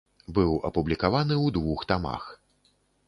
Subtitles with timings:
[0.37, 2.23] Быў апублікаваны ў двух тамах.